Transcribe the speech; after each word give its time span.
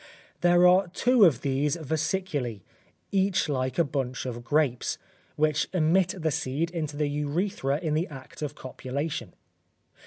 There 0.39 0.65
are 0.65 0.87
two 0.87 1.25
of 1.25 1.41
these 1.41 1.75
vesiculae, 1.77 2.61
each 3.11 3.47
like 3.47 3.77
a 3.77 3.83
bunch 3.83 4.25
of 4.25 4.43
grapes, 4.43 4.97
which 5.35 5.69
emit 5.75 6.15
the 6.17 6.31
seed 6.31 6.71
into 6.71 6.97
the 6.97 7.05
urethra 7.07 7.77
in 7.77 7.93
the 7.93 8.07
act 8.07 8.41
of 8.41 8.55
copulation. 8.55 9.35